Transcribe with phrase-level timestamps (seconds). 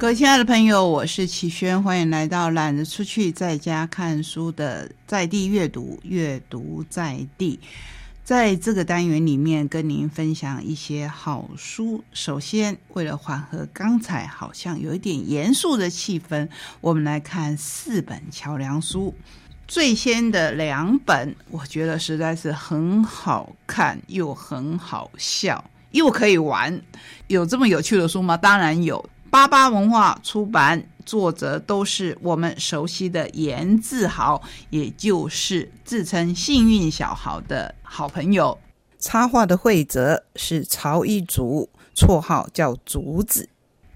[0.00, 7.58] 各位亲爱的朋友，我是启轩，欢迎来到懒得出去在家看书的在地阅读，阅读在地。
[8.22, 12.04] 在这个单元里面，跟您分享一些好书。
[12.12, 16.48] 首先，为了缓和刚才好像有一点严肃的气氛，
[16.80, 19.12] 我们来看四本桥梁书。
[19.66, 26.80] 最先的两本，我觉得实在是很好看，又很好笑，又可以玩。
[27.26, 28.36] 有这么有趣的书吗？
[28.36, 29.04] 当然有。
[29.30, 38.58] 八八文化出版，作者都是我们熟悉的严志豪，也就是自称幸运小豪的好朋友。
[38.98, 43.48] 插画的绘者是曹一竹，绰号叫竹子。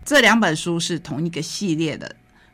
[0.04, 2.06] 这两本书是同一个系列的，《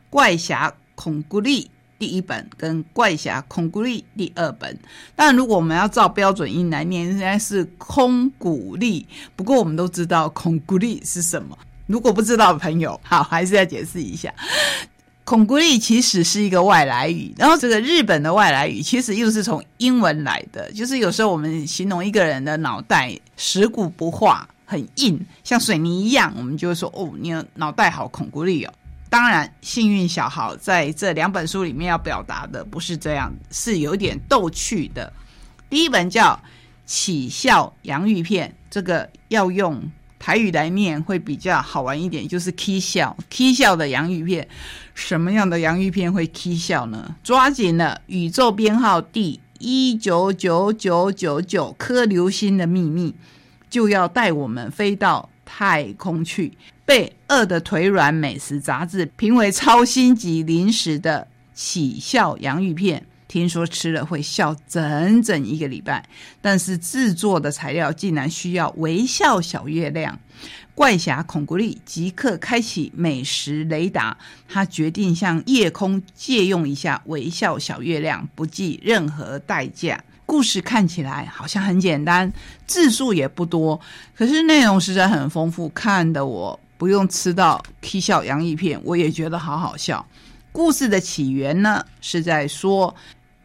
[0.09, 1.65] 怪侠孔古力》
[1.99, 4.79] 第一本跟《怪侠孔古力》第二本。
[5.15, 9.05] 但如果我们要照标准音来念，应该是空古力。
[9.35, 11.57] 不过我们都知道孔古力是什么。
[11.89, 14.31] 如果不知道的朋友，好，还是要解释一下，
[15.23, 28.73] 孔古力其实是一个外来语，然后这个日本的外来语其实又是从英文来的，就是有时候我们形容一个人的脑袋石骨不化，很硬，像水泥一样，我们就会说哦，你脑袋好孔古力哦。
[29.09, 35.11] 当然，幸运小豪在这两本书里面要表达的不是这样，是有点逗趣的。
[35.71, 36.33] 第一本叫
[36.85, 39.81] 《起笑洋芋片》，这个要用。
[40.19, 44.47] 台语来念会比较好玩一点，就是 “k 笑 ”，“k 笑”的洋芋片，
[44.93, 47.15] 什么样的洋芋片会 “k 笑”呢？
[47.23, 53.15] 抓紧了宇宙编号第一九九九九九颗流星的秘密，
[53.69, 56.53] 就要带我们飞到太空去。
[56.85, 63.05] 被饿的腿软美食杂志评为超星级零食的起笑洋芋片。
[63.29, 66.03] 听说吃了会笑整整一个礼拜，
[66.41, 70.19] 但是制作的材料竟然需要微笑小月亮。
[70.73, 74.17] 怪侠孔古力即刻开启美食雷达，
[74.47, 80.03] 他决定向夜空借用一下微笑小月亮，不计任何代价。
[80.25, 82.31] 故事看起来好像很简单，
[82.65, 83.79] 字数也不多，
[84.15, 90.03] 可是内容实在很丰富，看得我不用吃到啼笑洋芋片，我也觉得好好笑。
[90.51, 92.95] 故事的起源呢，是在说。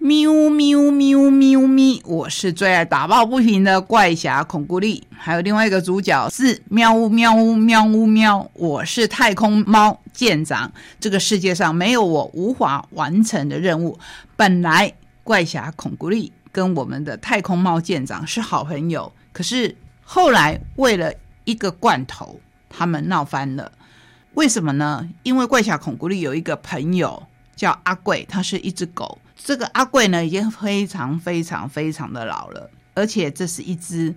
[0.06, 2.03] 喵喵喵喵咪！
[2.04, 8.47] 我是最爱打抱不平的怪侠孔古力，还有另外一个主角是喵呜喵呜喵呜喵。
[8.53, 10.70] 我是太空猫舰长，
[11.00, 13.98] 这个世界上没有我无法完成的任务。
[14.37, 14.92] 本来
[15.22, 21.10] 怪侠孔古力跟我们的太空猫舰长是好朋友，可是后来为了
[21.44, 22.38] 一个罐头，
[22.69, 23.72] 他们闹翻了。
[24.34, 25.09] 为什么呢？
[25.22, 27.22] 因为怪侠孔古力有一个朋友
[27.56, 29.16] 叫阿贵，他是一只狗。
[29.44, 34.15] 这个阿贵呢，已经非常非常非常的老了，而且这是一只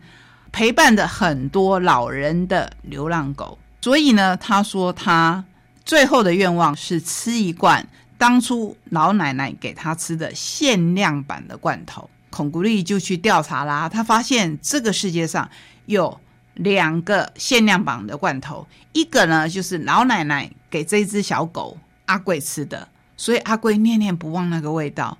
[0.54, 5.44] 陪伴着很多老人的流浪狗，所以呢，他说他
[5.84, 7.86] 最后的愿望是吃一罐
[8.18, 12.10] 当初老奶奶给他吃的限量版的罐头。
[12.30, 15.50] 孔古力就去调查啦，他发现这个世界上
[15.88, 16.18] 有
[16.54, 22.88] 两个限量版的罐头，一个呢就是老奶奶给这只小狗阿贵吃的。
[23.18, 25.18] 所以阿贵念念不忘那个味道，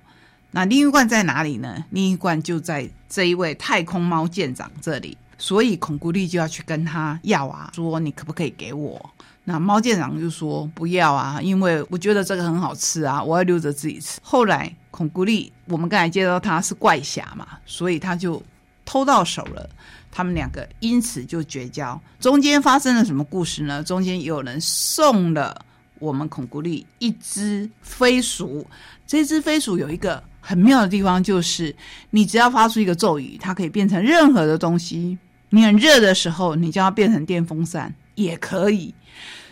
[0.52, 1.84] 那另一罐在哪里呢？
[1.90, 9.10] 另一罐就在这一位太空猫舰长这里，所以孔古力就要去跟他要啊，说你可不可以给我？
[9.44, 14.20] 那猫舰长就说不要啊，因为我觉得这个很好吃啊，我要留着自己吃。
[14.22, 18.42] 后来孔古力，我们刚才介绍他是怪侠嘛，所以他就
[18.84, 19.68] 偷到手了，
[20.12, 22.00] 他们两个因此就绝交。
[22.20, 23.82] 中间发生了什么故事呢？
[23.82, 25.64] 中间有人送了。
[26.00, 28.66] 我们孔古力一只飞鼠，
[29.06, 31.74] 这只飞鼠有一个很妙的地方，就是
[32.10, 35.18] 你只要发出一个咒语，它可以变成任何的东西。
[35.50, 38.94] 你很热的时候，你就要变成电风扇也可以。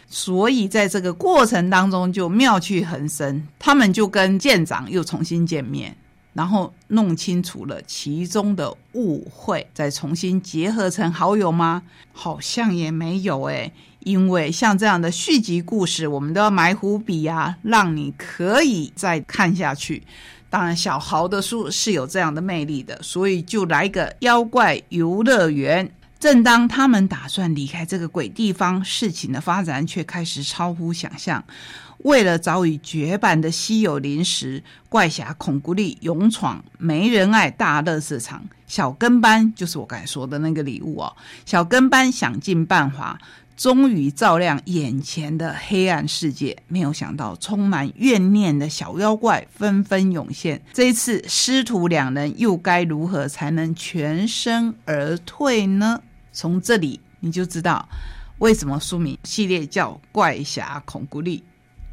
[0.09, 3.47] 所以在这个过程当中就妙趣横生。
[3.59, 5.97] 他们就跟舰长又重新见面，
[6.33, 11.83] 然后弄清楚了其中的误会，再重新结合成好友吗？
[12.13, 13.73] 好像也没有诶。
[14.07, 20.01] 因为像这样的续集故事，我们都要埋伏笔啊，让你可以再看下去。
[20.49, 25.91] 当然，小豪的书是有这样的魅力的，所以就来个妖怪游乐园。
[26.21, 31.43] 正当他们打算离开这个鬼地方，事情的发展却开始超乎想象。
[31.99, 38.45] 为了早已绝版的稀有零食，怪侠孔古力勇闯没人爱大乐市场。
[38.69, 41.17] 小跟班就是我刚才说的那个礼物哦。
[41.45, 43.19] 小跟班想尽办法。
[43.57, 50.61] 终于照亮眼前的黑暗世界，没有想到充满怨念的小妖怪纷纷涌现。
[50.75, 56.03] 这一次师徒两人又该如何才能全身而退呢？
[56.33, 57.89] 从这里你就知道，
[58.39, 61.39] 为什么书名系列叫《怪侠孔古力》？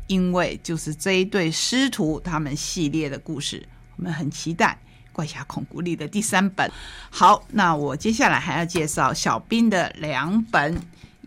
[0.07, 3.65] 因为就是这一对师徒他们系列的故事，
[3.95, 4.77] 我们很期待
[5.15, 6.69] 《怪侠孔古力》的第三本。
[7.09, 10.77] 好，那我接下来还要介绍小兵的两本，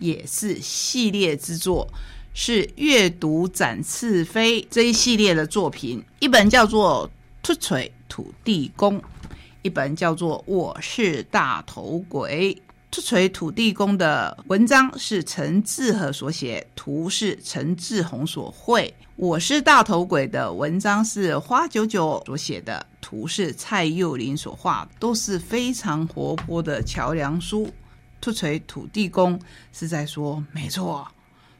[0.01, 1.89] 也是系列之作，
[2.35, 6.05] 是阅读展翅飞这一系列的作品。
[6.21, 7.09] 一本叫做
[7.43, 9.01] 《突锤土地公》，
[9.63, 12.55] 一本叫做《我是大头鬼》。
[12.93, 18.95] 出锤土地公的文章是陈志和所写，图是陈志宏所绘。
[19.17, 27.71] 我是大头鬼的文章是花九九所写的，图是蔡佑林所画，都是非常活泼的桥梁书。
[28.27, 29.39] 突锤土地公
[29.73, 31.07] 是在说，没错，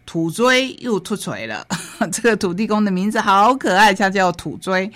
[0.05, 1.65] 土锥又突锤了。
[2.11, 4.91] 这个土地公的名字好可爱，他叫土锥。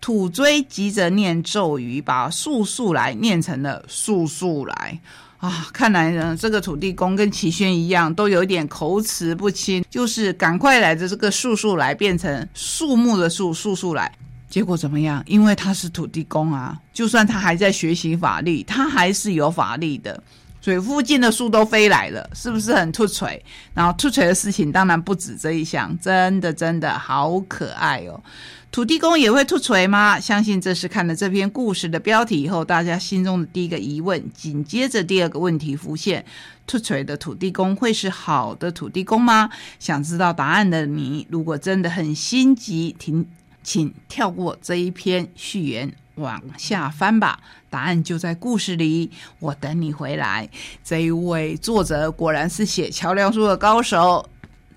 [0.00, 5.00] 土锥急着念咒语，把速速来念成了速速来。
[5.38, 14.12] 啊，看来呢，这个土地公跟齐宣一样，都有点口齿不清，就是赶快来的这个树树来变成树木的树树树来，
[14.50, 15.22] 结果怎么样？
[15.28, 20.20] 因为他是土地公啊，就算他还在学习法力，他还是有法力的，
[20.62, 23.44] 所以附近的树都飞来了，是不是很突锤？
[23.74, 28.22] 然后突锤的事情当然不止这一项，真的真的好可爱哦。
[28.70, 30.18] 土地公也会吐锤吗？
[30.20, 34.22] 相信这是看了这篇故事的标题以后，大家心中的第一个疑问。
[34.32, 36.24] 紧接着第二个问题浮现：
[36.66, 39.50] 吐锤的土地公会是好的土地公吗？
[39.80, 43.26] 想知道答案的你，如果真的很心急，停，
[43.62, 47.38] 请跳过这一篇序言，往下翻吧。
[47.70, 50.48] 答案就在故事里，我等你回来。
[50.84, 54.28] 这一位作者果然是写桥梁书的高手。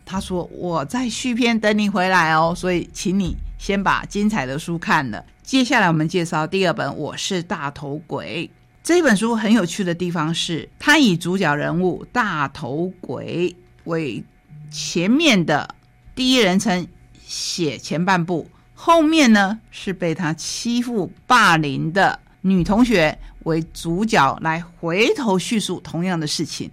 [0.06, 8.48] 他说：“我在续篇等你回来哦，所以请你。”先把精彩的书看了，接下来我们介绍第二本《我是大头鬼》
[8.84, 9.34] 这本书。
[9.36, 13.56] 很有趣的地方是，它以主角人物大头鬼
[13.86, 14.24] 为
[14.70, 15.74] 前面的
[16.14, 16.86] 第一人称
[17.26, 26.70] 写前半部，后面呢是被他欺负霸凌的女同学为主角来回头叙述同样的事情。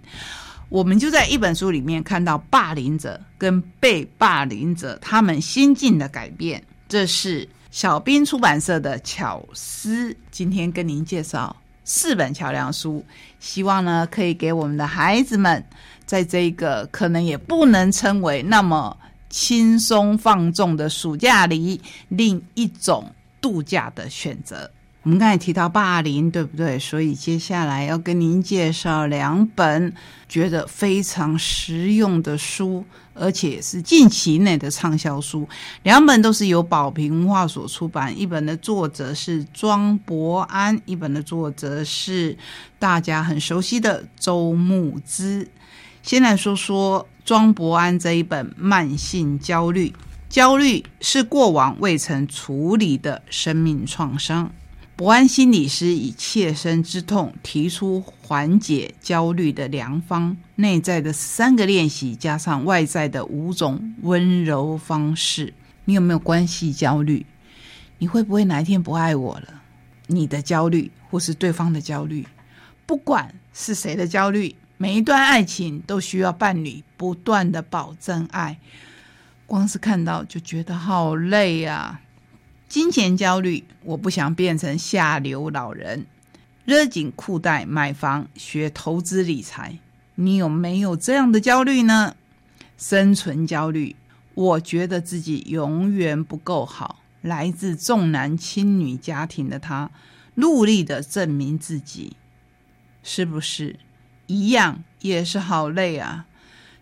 [0.69, 6.63] 我们就在一本书里面看到霸凌者跟被霸凌者他们心境的改变。
[6.89, 13.03] 这是小兵出版社的巧思，今天跟您介绍四本桥梁书，
[13.39, 15.63] 希望呢可以给我们的孩子们，
[16.05, 18.95] 在这个可能也不能称为那么
[19.33, 24.69] 轻松放纵的暑假里，另一种度假的选择。
[25.01, 26.77] 我们刚才提到霸凌，对不对？
[26.77, 29.91] 所以接下来要跟您介绍两本
[30.29, 32.85] 觉得非常实用的书，
[33.15, 35.49] 而且是近期内的畅销书。
[35.81, 42.37] 两本都是由宝瓶文化所出版，一本的作者是庄博安，一本的作者是
[42.77, 45.47] 大家很熟悉的周牧之。
[46.03, 49.87] 先来说说庄博安这一本《慢性焦虑》，
[50.27, 54.51] 焦虑是过往未曾处理的生命创伤。
[54.97, 65.53] 博安心理师以切身之痛提出缓解焦虑的良方，内在的三个练习加上外在的五种温柔方式。
[65.85, 67.25] 你有没有关系焦虑？
[67.99, 69.61] 你会不会哪一天不爱我了？
[70.07, 72.27] 你的焦虑或是对方的焦虑，
[72.85, 78.59] 不管是谁的焦虑，每一段爱情都需要伴侣不断的保证爱。
[79.45, 82.01] 光是看到就觉得好累啊！
[82.67, 86.05] 金钱焦虑，我不想变成下流老人。
[86.65, 89.79] 勒紧裤带买房学投资理财，
[90.15, 92.17] 你有没有这样的焦虑呢？
[92.77, 93.95] 生存焦虑，
[94.33, 96.99] 我觉得自己永远不够好。
[97.21, 99.89] 来自重男轻女家庭的他，
[100.35, 102.17] 努力的证明自己，
[103.01, 103.77] 是不是
[104.27, 106.25] 一样也是好累啊？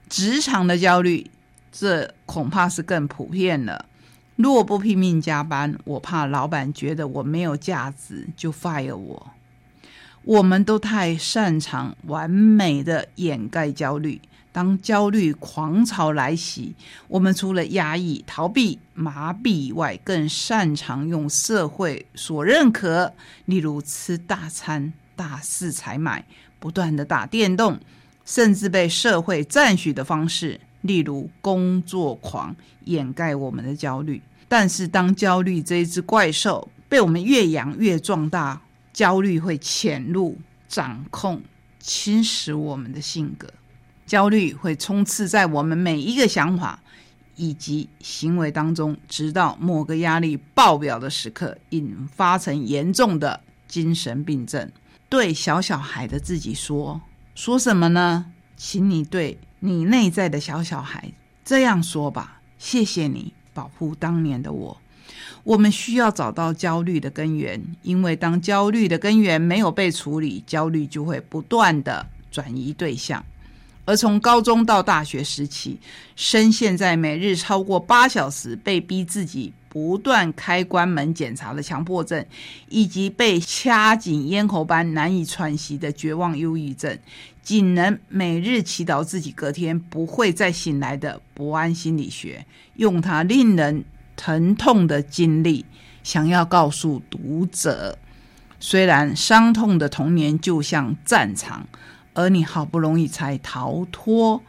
[0.10, 1.30] 职场的焦虑，
[1.72, 3.86] 这恐怕是更普遍了。
[4.36, 9.32] 若不拼命加班，我怕老板觉得我没有价值就 fire 我。
[10.24, 14.22] 我们都太擅长完美的掩盖焦虑，
[14.52, 16.76] 当焦虑狂潮来袭，
[17.08, 23.14] 我们除了压抑、逃避、麻痹以外，更擅长用社会所认可，
[23.46, 26.24] 例如吃大餐、大肆采买、
[26.62, 27.80] 不断的打电动，
[28.24, 34.22] 甚至被社会赞许的方式，例如工作狂，掩盖我们的焦虑。
[34.48, 38.62] 但是，当焦虑这一只怪兽被我们越养越壮大，
[38.94, 40.38] 焦虑会潜入、
[40.68, 41.42] 掌控、
[41.80, 43.50] 侵蚀我们的性格。
[44.06, 46.84] 焦虑会冲刺在我们每一个想法
[47.38, 54.70] 以及行为当中，直到某个压力爆表的时刻，引发成严重的精神病症。
[55.12, 57.02] 对小小孩的自己说
[57.36, 58.32] ：“说什么呢？
[58.56, 61.12] 请你对你内在的小小孩
[61.44, 64.82] 这样说吧：“谢谢你保护当年的我。”
[65.44, 73.26] 我们需要找到焦虑的根源，因为当焦虑的根源没有被处理，焦虑就会不断的转移对象。
[73.86, 75.80] 而从高中到大学时期，
[76.16, 82.26] 深陷在每日超过八小时被逼自己不断开关门检查的强迫症，
[82.70, 86.98] 以及被掐紧咽喉般难以喘息的绝望忧郁症，
[87.42, 92.46] 仅能每日祈祷自己隔天不会再醒来的不安心理学，
[92.76, 93.84] 用它令人。
[94.18, 95.66] 疼痛的经历，
[96.04, 97.98] 想要告诉读者：
[98.60, 101.68] 虽然伤痛的童年就像战场，
[102.14, 104.42] 而你好不容易才逃脱，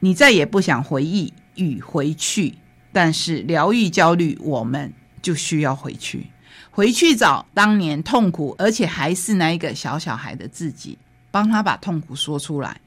[0.00, 2.56] 你再也不想回忆与回去。
[2.92, 6.26] 但是疗愈焦虑，我们就需要回去，
[6.70, 10.98] 回去找当年痛苦，而且还是那一个小小孩的自己，
[11.30, 12.80] 帮他把痛苦说出来，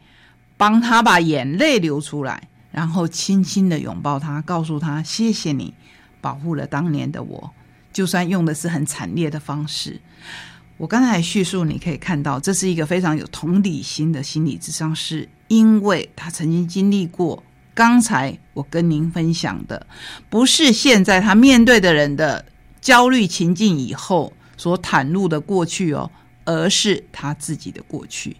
[0.58, 5.74] 帮他把眼泪流出来，然后轻轻的拥抱他，告诉他：谢谢你。
[6.22, 7.52] 保护了当年的我，
[7.94, 10.02] 就算用的是很惨烈的方式。
[10.78, 17.42] 我刚才叙述，你可以看到，这是一个非常有同理心的心理智商师，因为他曾经经历过
[17.74, 19.88] 刚才我跟您分享的，
[20.30, 22.46] 不是现在他面对的人的
[22.82, 26.12] 焦虑情境以后所袒露的过去哦，
[26.44, 28.36] 而是他自己的过去。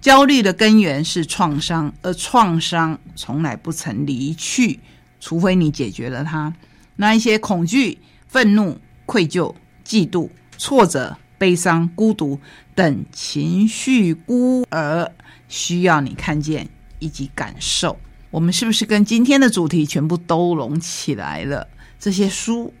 [0.00, 4.80] 焦虑的根源是创伤，而创伤从来不曾离去，
[5.20, 6.52] 除非你解决了它。
[6.96, 12.40] 那一些恐惧、愤怒、愧疚、嫉妒、挫折、悲伤、孤独
[12.74, 15.10] 等情绪孤儿，
[15.48, 17.98] 需要你看见以及感受。
[18.30, 21.66] 我们是不是跟今天的主题全部都拢起来了？
[21.98, 22.72] 这些书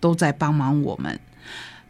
[0.00, 1.18] 都在帮忙我们。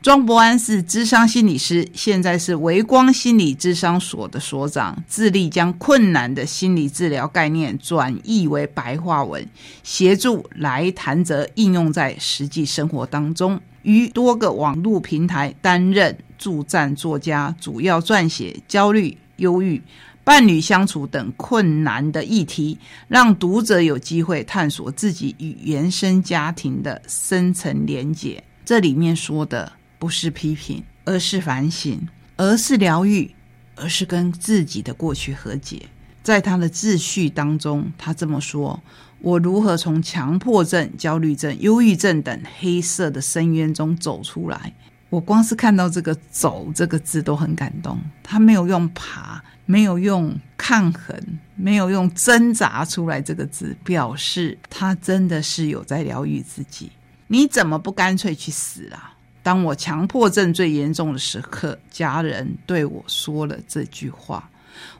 [0.01, 9.45] 庄伯安是智商心理师，现在是维光心理智商所的所长，致力将困难的心理治疗概念转译为白话文，
[9.83, 13.61] 协助来谈者应用在实际生活当中。
[13.83, 19.83] 于多个网络平台担任助战作家，主要撰写焦虑、忧郁、
[20.23, 22.79] 伴侣相处等困难的议题，
[23.09, 28.45] 让读者有机会探索自己与原生家庭的深层连结。
[28.65, 29.73] 这里面说的。
[29.99, 33.35] 不是批评，而是反省，而是疗愈，
[33.75, 35.83] 而是跟自己的过去和解。
[36.23, 38.83] 在他的秩序当中，他这么说
[39.21, 44.75] ：“我如何从强迫症、焦虑症、忧郁症等黑色的深渊中走出来？”
[45.11, 47.99] 我光是看到这个“走”这个字都很感动。
[48.23, 51.19] 他没有用爬，没有用抗衡，
[51.57, 56.93] 没有用挣扎出来这个字，表示他真的是有在疗愈自己。
[57.29, 59.15] 你怎么不干脆去死啊？
[59.49, 64.51] 当我强迫症最严重的时刻，家人对我说了这句话。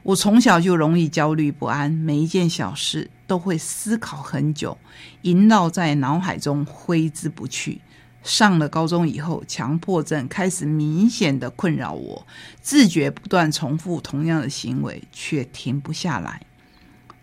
[0.01, 4.75] 我从小就容易焦虑不安，每一件小事都会思考很久，
[5.21, 7.79] 萦绕在脑海中挥之不去。
[8.23, 12.25] 上了高中以后，强迫症开始明显的困扰我，
[12.59, 16.41] 自觉不断重复同样的行为，却停不下来。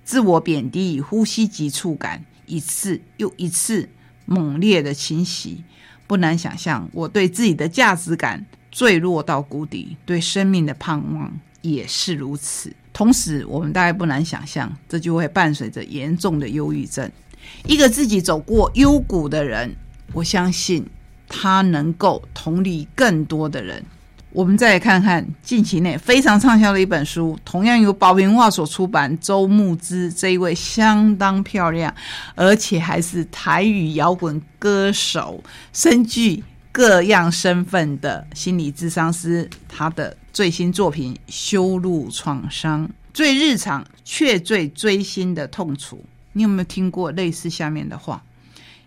[0.05, 3.89] 自我贬低与呼吸急促感，一次又一次
[4.27, 5.65] 猛烈的侵袭。
[6.07, 11.33] 不难想象，我对自己的价值感坠落到谷底，对生命的盼望
[11.63, 12.73] 也是如此。
[12.93, 17.11] 同时，我们大概不难想象，这就会伴随着严重的忧郁症。
[17.67, 19.75] 一个自己走过幽谷的人，
[20.13, 20.87] 我相信
[21.29, 23.85] 他能够同理更多的人。
[24.37, 29.19] 我们再来看看近期内非常畅销的一本书，同样由宝瓶文化所出版。
[29.19, 31.95] 周牧之这一位相当漂亮，
[32.35, 39.49] 而且还是台语摇滚歌手，身具各样身份的心理智商师。
[39.67, 46.05] 他的最新作品《修路创伤》，最日常却最锥心的痛楚。
[46.35, 48.23] 你有没有听过类似下面的话？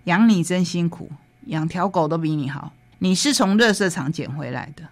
[0.04, 1.10] 养你真辛苦，
[1.48, 2.72] 养条狗都比你好。
[3.00, 4.84] 你是从垃圾场捡回来的。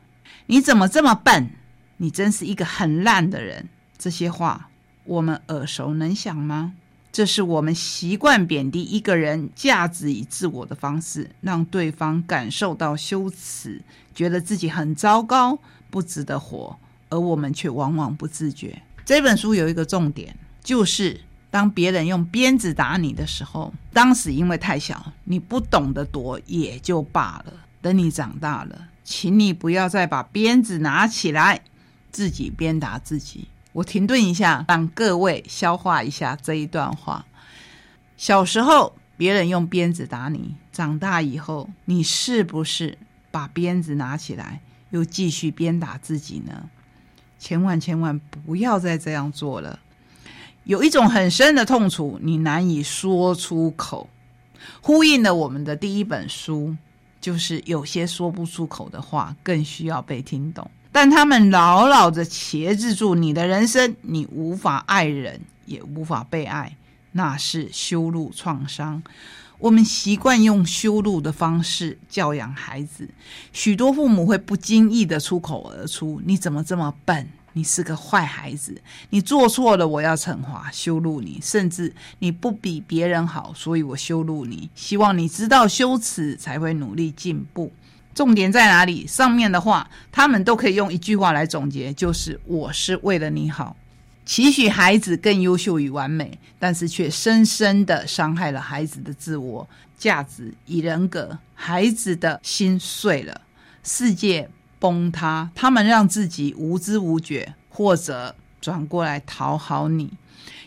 [0.50, 1.50] 你怎么这么笨？
[1.98, 3.68] 你真是一个很烂的人。
[3.98, 4.70] 这些话
[5.04, 6.74] 我们耳熟能详吗？
[7.12, 13.82] 这是我们习惯贬低一个人价值与自我的方式，让对方感受到羞耻，
[14.16, 16.77] 觉得自己很糟糕，不值得活，
[17.10, 18.82] 而我们却往往不自觉。
[19.04, 27.54] 这本书有一个重点，就是当别人用鞭子打你的时候，当时因为太小，你不懂得躲也就罢了。
[27.82, 28.88] 等你长大了。
[29.07, 31.61] 请你不要再把鞭子拿起来，
[32.11, 33.47] 自己鞭打自己。
[33.71, 37.25] 我停顿一下，让各位消化一下这一段话。
[38.17, 42.97] 小时候别人用鞭子打你，长大以后你是不是
[43.31, 44.59] 把鞭子拿起来
[44.89, 46.69] 又继续鞭打自己呢？
[47.39, 49.79] 千万千万不要再这样做了。
[50.65, 54.09] 有一种很深的痛楚，你难以说出口，
[54.81, 56.75] 呼应了我们的第一本书，
[57.27, 60.72] 就是有些说不出口的话，更需要被听懂。
[60.93, 66.77] 但他们牢牢的钳制住你的人生，你无法爱人，也无法被爱，
[67.12, 69.03] 那是羞辱创伤。
[69.60, 73.10] 我们习惯用羞辱的方式教养孩子，
[73.51, 77.27] 许多父母会不经意的出口而出：“你怎么这么笨？
[77.57, 87.73] 你是个坏孩子，你做错了，我要惩罚、羞辱你，甚至你不比别人好，所以我羞辱你，希望你知道羞耻，才会努力进步。”
[88.13, 89.07] 重点在哪里？
[89.07, 93.75] 上面的话，他们都可以用一句话来总结，就是“我是为了你好”。
[94.23, 101.39] 期许孩子更优秀与完美，但是却深深的伤害了孩子的自我价值与人格。
[101.55, 103.41] 孩子的心碎了，
[103.83, 104.47] 世界
[104.79, 105.50] 崩塌。
[105.55, 110.12] 他们让自己无知无觉，或者转过来讨好你，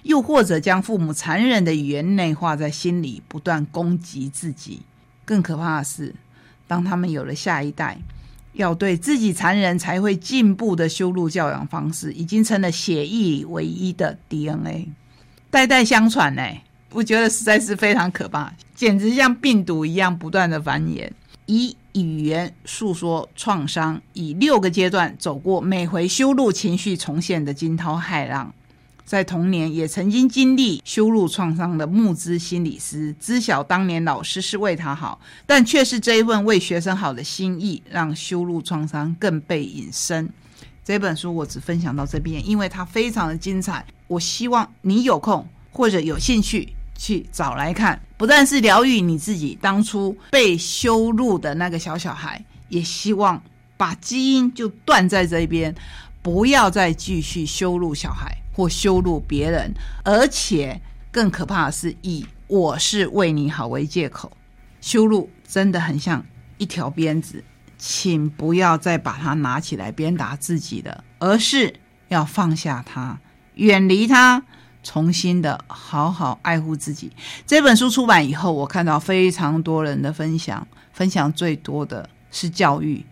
[0.03, 4.83] 又或者将父母残忍的语言内化在心里，不断攻击自己。
[5.25, 6.15] 更可怕的是，
[6.67, 7.99] 当他们有了下一代。
[8.55, 14.89] 要对自己残忍才会进步的修路教养方式，已经成了血液唯一的 DNA，
[15.51, 16.43] 代代相传呢。
[16.91, 21.09] 我觉得实在是非常可怕，简直像病毒一样不断的繁衍。
[21.51, 28.55] 以语言诉说创伤，以六个阶段走过每回修路情绪重现的惊涛骇浪。
[29.05, 40.31] 在童年也曾经经历羞辱创伤的木之心理师，知晓当年老师是为他好，但却是这一份为学生好的心意，让羞辱创伤更被引申。
[40.85, 43.85] 这本书我只分享到这边，因为它非常的精彩。
[44.07, 53.43] 我希望你有空或者有兴趣去找来看，不但是疗愈你自己当初被羞辱的那个小小孩，也希望
[53.79, 55.75] 把基因就断在这边，
[56.21, 58.37] 不要再继续羞辱小孩。
[58.53, 59.73] 或羞辱别人，
[60.05, 60.79] 而且
[61.11, 64.31] 更可怕的是以“我是为你好”为借口
[64.83, 66.23] 羞辱，真的很像
[66.59, 67.43] 一条鞭子，
[67.79, 71.73] 请不要再把它拿起来鞭打自己的，而是
[72.09, 73.19] 要放下它，
[73.55, 74.43] 远离它，
[74.83, 77.13] 重新的好好爱护自己。
[77.47, 83.05] 这本书出版以后，我看到非常多人的分享，分享最多的是教育，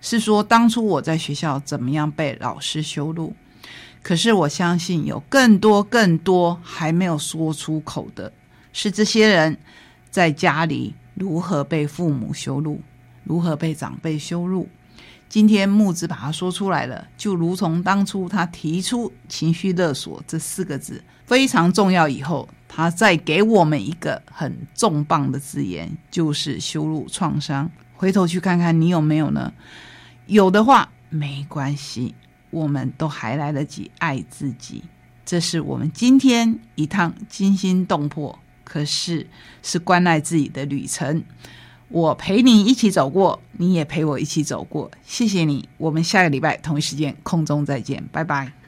[0.00, 3.34] 是说当初我在学校怎么样被老师羞辱。
[4.02, 8.32] 可是我相信有更多更多还没有说出口的，
[8.72, 9.58] 是这些人
[10.10, 12.80] 在家里如何被父母羞辱，
[13.24, 14.68] 如何被长辈羞辱。
[15.28, 27.70] 今天木子把它说出来了，就如同当初他提出“情绪勒索”这四个字非常重要，以后他再给我们一个很重磅的字眼，就是羞辱创伤。
[27.94, 29.52] 回头去看看你有没有呢？
[30.26, 32.14] 有的话没关系。
[32.50, 34.84] 我们都还来得及爱自己，
[35.26, 39.28] 这是我们今天一趟惊心动魄，可是
[39.62, 41.22] 是关爱自己的旅程。
[41.88, 44.90] 我陪你一起走过，你也陪我一起走过。
[45.06, 48.65] 谢谢你，我们下个礼拜同一时间空中再见，拜拜。